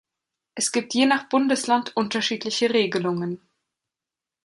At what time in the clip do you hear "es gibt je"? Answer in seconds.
0.55-1.05